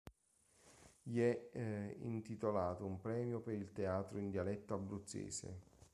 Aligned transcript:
Gli 1.03 1.19
è 1.19 1.95
intitolato 1.99 2.83
un 2.87 2.99
premio 2.99 3.39
per 3.39 3.53
il 3.53 3.71
teatro 3.71 4.17
in 4.17 4.31
dialetto 4.31 4.73
abruzzese. 4.73 5.59